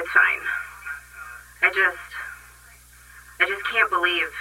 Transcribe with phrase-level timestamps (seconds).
[0.00, 0.40] It's fine.
[1.60, 2.08] I just.
[3.38, 4.32] I just can't believe.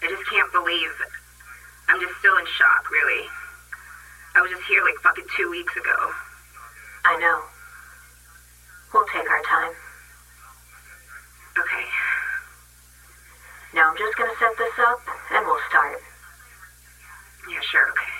[0.00, 0.96] I just can't believe.
[1.88, 3.28] I'm just still in shock, really.
[4.34, 5.92] I was just here like fucking two weeks ago.
[7.04, 7.42] I know.
[8.94, 9.76] We'll take our time.
[11.58, 11.84] Okay.
[13.74, 15.00] Now I'm just gonna set this up
[15.36, 16.00] and we'll start.
[17.50, 18.12] Yeah, sure, okay.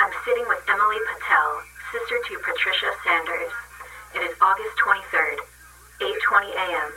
[0.00, 3.52] I'm sitting with Emily Patel, sister to Patricia Sanders.
[4.12, 5.40] It is August 23rd,
[6.00, 6.90] 8:20 a.m.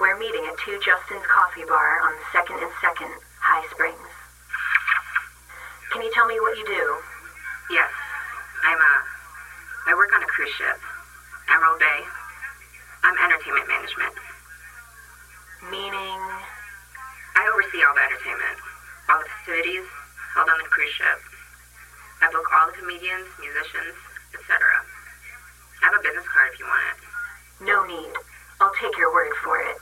[0.00, 4.08] We're meeting at 2 Justin's Coffee Bar on 2nd and 2nd, High Springs.
[5.92, 6.84] Can you tell me what you do?
[7.76, 7.92] Yes.
[8.64, 10.80] I'm, uh, I work on a cruise ship.
[11.52, 12.00] Emerald Bay.
[13.04, 14.16] I'm entertainment management.
[15.68, 16.20] Meaning,
[17.36, 18.58] I oversee all the entertainment,
[19.10, 19.84] all the festivities
[20.32, 21.20] held on the cruise ship.
[22.22, 23.98] I book all the comedians, musicians,
[24.34, 24.58] etc.
[25.82, 26.98] I have a business card if you want it.
[27.64, 28.12] no need.
[28.60, 29.76] I'll take your word for it.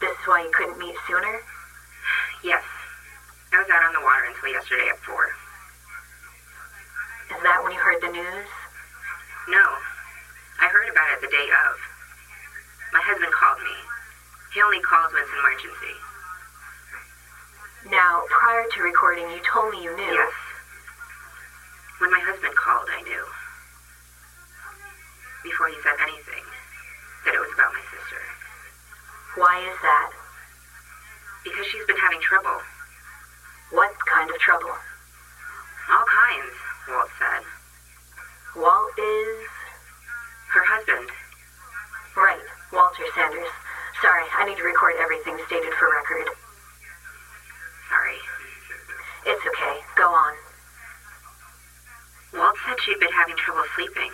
[0.00, 1.40] This is why you couldn't meet sooner?
[2.42, 2.64] Yes.
[3.52, 5.30] I was out on the water until yesterday at 4.
[7.36, 8.48] Is that when you heard the news?
[9.48, 9.64] No.
[10.60, 11.74] I heard about it the day of.
[12.92, 13.76] My husband called me.
[14.52, 15.96] He only calls when it's an emergency.
[17.88, 20.12] Now, prior to recording, you told me you knew.
[20.12, 20.32] Yes.
[21.98, 23.24] When my husband called, I knew.
[25.42, 26.44] Before he said anything,
[27.26, 28.22] that it was about my sister.
[29.34, 30.10] Why is that?
[31.42, 32.62] Because she's been having trouble.
[33.70, 34.70] What kind of trouble?
[35.90, 36.54] All kinds,
[36.88, 37.42] Walt said.
[38.54, 39.48] Walt is.
[40.54, 41.10] Her husband.
[42.14, 43.50] Right, Walter Sanders.
[44.00, 46.28] Sorry, I need to record everything stated for record.
[47.88, 48.18] Sorry.
[49.26, 50.34] It's okay, go on.
[52.34, 54.12] Walt said she'd been having trouble sleeping.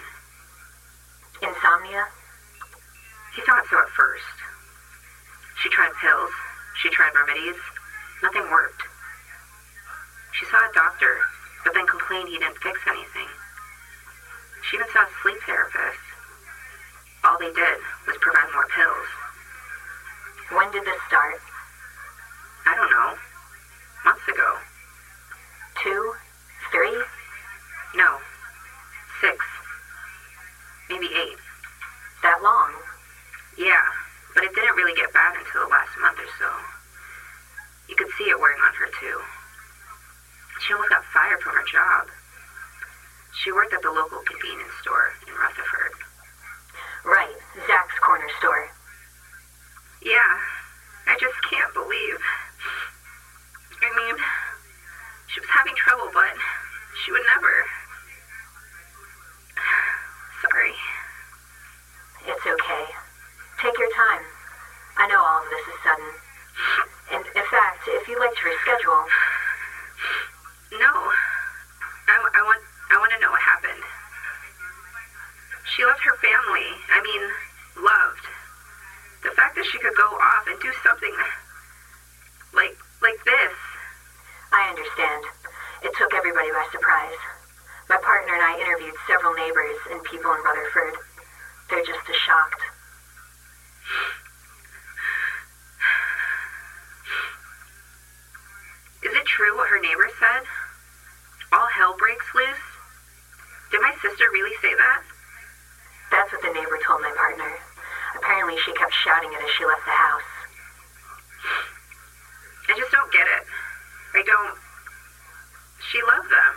[1.43, 2.07] Insomnia?
[3.35, 4.37] He thought so at first.
[5.63, 6.31] She tried pills.
[6.83, 7.61] She tried remedies.
[8.23, 8.83] Nothing worked.
[10.33, 11.19] She saw a doctor,
[11.65, 13.31] but then complained he didn't fix anything.
[14.63, 16.03] She even saw a sleep therapist.
[17.25, 19.09] All they did was provide more pills.
[20.51, 21.41] When did this start?
[22.67, 23.15] I don't know.
[24.05, 24.59] Months ago.
[25.83, 26.15] Two?
[26.73, 27.03] Three?
[27.95, 28.19] No.
[29.21, 29.45] Six.
[30.89, 31.39] Maybe eight.
[32.23, 32.73] That long?
[33.59, 33.83] Yeah,
[34.35, 36.51] but it didn't really get bad until the last month or so.
[37.89, 39.19] You could see it wearing on her, too.
[40.61, 42.09] She almost got fired from her job.
[43.49, 45.97] She worked at the local convenience store in Rutherford.
[47.03, 47.33] Right,
[47.67, 48.69] Zach's corner store.
[50.05, 50.37] Yeah,
[51.09, 52.21] I just can't believe.
[53.81, 54.17] I mean,
[55.33, 56.37] she was having trouble, but
[57.01, 57.65] she would never.
[60.45, 60.77] Sorry.
[62.29, 62.85] It's okay.
[63.65, 64.29] Take your time.
[65.01, 66.11] I know all of this is sudden.
[67.17, 69.09] And in fact, if you'd like to reschedule,
[70.85, 70.93] No.
[72.09, 72.61] I, I want
[72.91, 73.85] I want to know what happened.
[75.77, 76.73] She loved her family.
[76.89, 77.23] I mean,
[77.85, 78.25] loved.
[79.23, 79.31] The
[79.89, 81.17] could go off and do something
[82.53, 83.57] like like this.
[84.53, 85.25] I understand.
[85.83, 87.17] It took everybody by surprise.
[87.89, 90.93] My partner and I interviewed several neighbors and people in Rutherford.
[91.71, 92.61] They're just as shocked.
[99.05, 100.45] Is it true what her neighbor said?
[101.53, 102.67] All hell breaks loose?
[103.71, 105.01] Did my sister really say that?
[106.11, 107.57] That's what the neighbor told my partner.
[108.57, 110.31] She kept shouting it as she left the house.
[112.69, 113.45] I just don't get it.
[114.15, 114.57] I don't.
[115.93, 116.55] She loved them.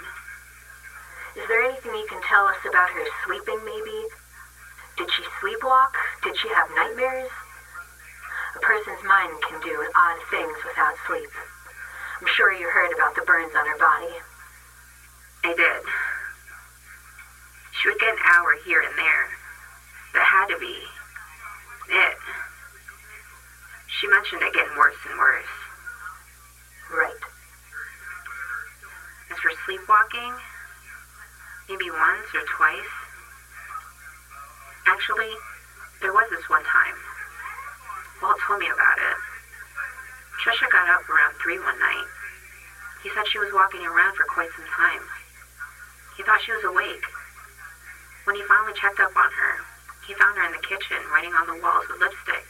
[1.35, 4.07] Is there anything you can tell us about her sleeping, maybe?
[4.97, 5.95] Did she sleepwalk?
[6.23, 7.31] Did she have nightmares?
[8.55, 11.31] A person's mind can do odd things without sleep.
[12.19, 14.15] I'm sure you heard about the burns on her body.
[15.43, 15.83] I did.
[17.79, 19.27] She would get an hour here and there.
[20.13, 20.75] That had to be
[21.91, 22.17] it.
[24.01, 25.53] She mentioned it getting worse and worse.
[26.89, 27.21] Right.
[29.29, 30.33] As for sleepwalking,
[31.69, 32.93] maybe once or twice.
[34.87, 35.29] Actually,
[36.01, 36.97] there was this one time.
[38.25, 39.17] Walt told me about it.
[40.41, 42.09] Trisha got up around 3 one night.
[43.03, 45.05] He said she was walking around for quite some time.
[46.17, 47.05] He thought she was awake.
[48.25, 49.61] When he finally checked up on her,
[50.07, 52.49] he found her in the kitchen writing on the walls with lipstick.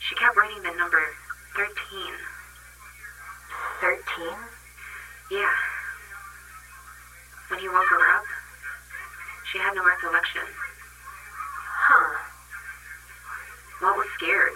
[0.00, 1.00] She kept writing the number
[1.56, 1.70] 13.
[3.80, 4.36] Thirteen?
[5.30, 5.56] Yeah.
[7.48, 8.24] When he woke her up,
[9.50, 10.46] She had no recollection.
[11.66, 12.18] Huh.
[13.82, 14.54] Walt was scared.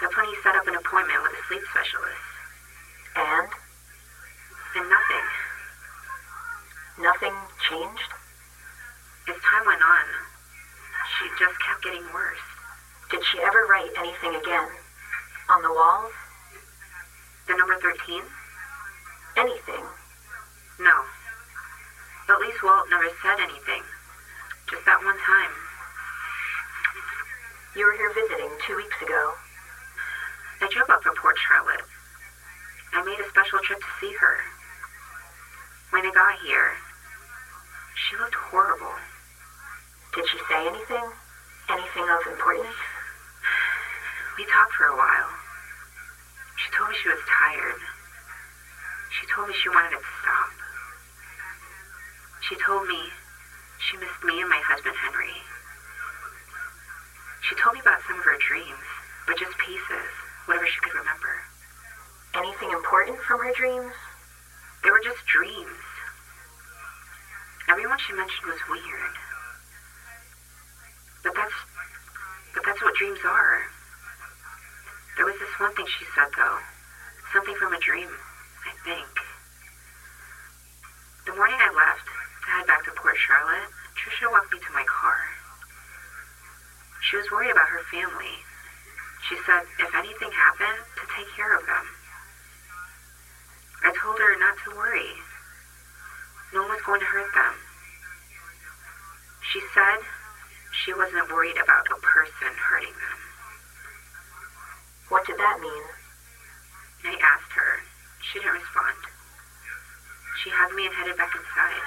[0.00, 2.24] That's when he set up an appointment with a sleep specialist.
[3.14, 3.48] And?
[4.74, 5.26] And nothing.
[6.98, 7.36] Nothing
[7.68, 8.10] changed?
[9.28, 10.06] As time went on,
[11.14, 12.42] she just kept getting worse.
[13.10, 14.68] Did she ever write anything again?
[15.48, 16.12] On the walls?
[17.48, 18.22] The number 13?
[19.36, 19.84] Anything?
[20.78, 20.94] No.
[22.28, 23.82] At least Walt never said anything.
[24.70, 25.50] Just that one time.
[27.74, 29.34] You were here visiting two weeks ago.
[30.62, 31.82] I drove up from Port Charlotte.
[32.92, 34.38] I made a special trip to see her.
[35.90, 36.78] When I got here,
[37.94, 38.94] she looked horrible.
[40.14, 41.10] Did she say anything?
[41.68, 42.78] Anything of importance?
[44.36, 45.30] We talked for a while.
[46.56, 47.80] She told me she was tired.
[49.10, 50.50] She told me she wanted it to stop.
[52.46, 53.10] She told me
[53.78, 55.42] she missed me and my husband Henry.
[57.42, 58.86] She told me about some of her dreams,
[59.26, 60.08] but just pieces,
[60.46, 61.42] whatever she could remember.
[62.34, 63.92] Anything important from her dreams?
[64.84, 65.82] They were just dreams.
[67.68, 69.14] Everyone she mentioned was weird.
[71.22, 71.54] But that's
[72.54, 73.62] but that's what dreams are.
[75.20, 76.56] There was this one thing she said though.
[77.30, 78.08] Something from a dream,
[78.64, 79.20] I think.
[81.26, 83.68] The morning I left to head back to Port Charlotte,
[84.00, 85.28] Trisha walked me to my car.
[87.04, 88.40] She was worried about her family.
[89.28, 91.84] She said if anything happened, to take care of them.
[93.84, 95.20] I told her not to worry.
[96.54, 97.60] No one was going to hurt them.
[99.52, 100.00] She said
[100.72, 103.29] she wasn't worried about a person hurting them.
[105.10, 105.84] What did that mean?
[107.02, 107.82] I asked her.
[108.22, 108.94] She didn't respond.
[110.38, 111.82] She hugged me and headed back inside.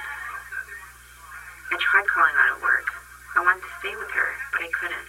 [1.72, 2.84] I tried calling out of work.
[3.32, 5.08] I wanted to stay with her, but I couldn't.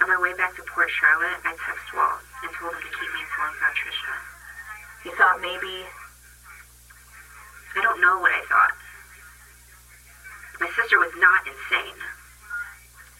[0.00, 3.12] On my way back to Port Charlotte, I texted Walt and told him to keep
[3.12, 4.14] me informed about Trisha.
[5.04, 5.84] You thought maybe
[7.76, 8.72] I don't know what I thought.
[10.64, 12.00] My sister was not insane.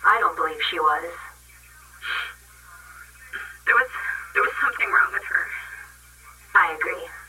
[0.01, 1.13] I don't believe she was.
[3.67, 3.89] There was
[4.35, 5.47] there was something wrong with her.
[6.55, 7.24] I agree.